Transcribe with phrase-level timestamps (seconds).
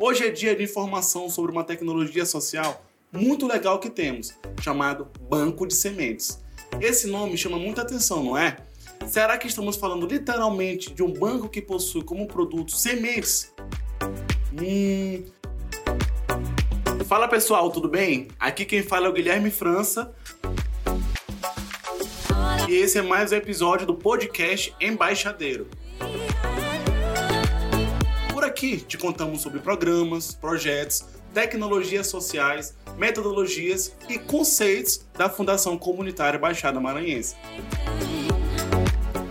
[0.00, 4.32] Hoje é dia de informação sobre uma tecnologia social muito legal que temos,
[4.62, 6.40] chamado Banco de Sementes.
[6.80, 8.58] Esse nome chama muita atenção, não é?
[9.08, 13.52] Será que estamos falando literalmente de um banco que possui como produto sementes?
[14.52, 15.24] Hum.
[17.06, 18.28] Fala pessoal, tudo bem?
[18.38, 20.14] Aqui quem fala é o Guilherme França.
[22.68, 25.66] E esse é mais um episódio do podcast Embaixadeiro.
[28.58, 36.80] Aqui te contamos sobre programas, projetos, tecnologias sociais, metodologias e conceitos da Fundação Comunitária Baixada
[36.80, 37.36] Maranhense.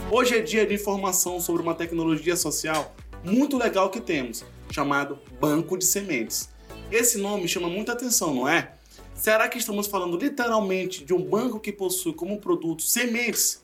[0.09, 5.77] Hoje é dia de informação sobre uma tecnologia social muito legal que temos, chamado Banco
[5.77, 6.47] de Sementes.
[6.89, 8.75] Esse nome chama muita atenção, não é?
[9.13, 13.61] Será que estamos falando literalmente de um banco que possui como produto sementes?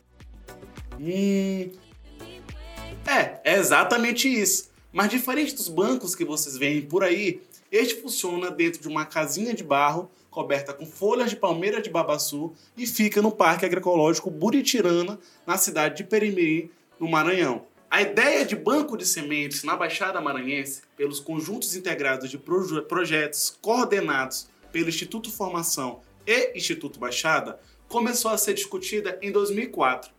[1.00, 1.72] Hum.
[3.08, 4.73] É, é exatamente isso.
[4.94, 9.52] Mas diferente dos bancos que vocês veem por aí, este funciona dentro de uma casinha
[9.52, 15.20] de barro coberta com folhas de palmeira de babaçu e fica no Parque Agroecológico Buritirana,
[15.48, 17.66] na cidade de Perimirim, no Maranhão.
[17.90, 23.58] A ideia de banco de sementes na Baixada Maranhense, pelos conjuntos integrados de proje projetos
[23.62, 30.12] coordenados pelo Instituto Formação e Instituto Baixada, começou a ser discutida em 2004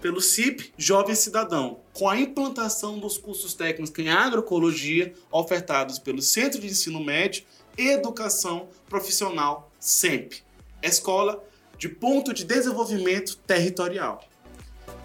[0.00, 6.60] pelo CIP Jovem Cidadão, com a implantação dos cursos técnicos em agroecologia ofertados pelo Centro
[6.60, 7.44] de Ensino Médio
[7.76, 10.34] e Educação Profissional SEMP,
[10.82, 11.42] Escola
[11.76, 14.24] de Ponto de Desenvolvimento Territorial.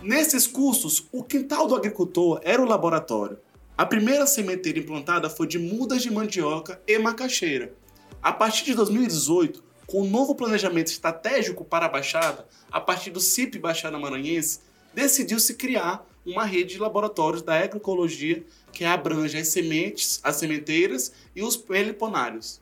[0.02, 3.40] Nesses cursos, o quintal do agricultor era o laboratório.
[3.78, 7.74] A primeira sementeira implantada foi de mudas de mandioca e macaxeira.
[8.22, 13.20] A partir de 2018, com o novo planejamento estratégico para a Baixada, a partir do
[13.20, 14.60] CIP Baixada Maranhense,
[14.94, 21.42] decidiu-se criar uma rede de laboratórios da agroecologia que abrange as sementes, as sementeiras e
[21.44, 22.62] os peliponários.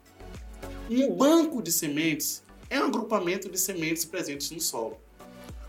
[0.90, 4.98] Um banco de sementes é um agrupamento de sementes presentes no solo.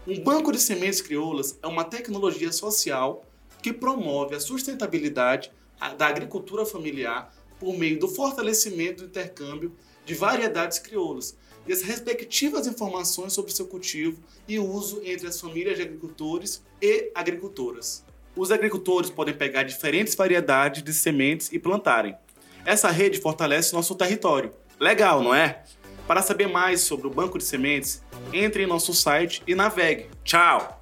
[0.07, 3.25] Um banco de sementes crioulas é uma tecnologia social
[3.61, 5.53] que promove a sustentabilidade
[5.97, 9.73] da agricultura familiar por meio do fortalecimento do intercâmbio
[10.05, 15.77] de variedades crioulas e as respectivas informações sobre seu cultivo e uso entre as famílias
[15.77, 18.05] de agricultores e agricultoras.
[18.35, 22.17] Os agricultores podem pegar diferentes variedades de sementes e plantarem.
[22.65, 24.53] Essa rede fortalece nosso território.
[24.81, 25.63] Legal, não é?
[26.05, 28.03] Para saber mais sobre o banco de sementes,
[28.33, 30.09] entre em nosso site e navegue.
[30.25, 30.82] Tchau!